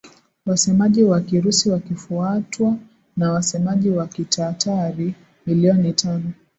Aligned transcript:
wasemaji 0.45 1.03
wa 1.03 1.21
Kirusi 1.21 1.69
wakifuatwa 1.69 2.77
na 3.17 3.31
wasemaji 3.31 3.89
wa 3.89 4.07
Kitatari 4.07 5.15
milioni 5.45 5.93
tano 5.93 6.31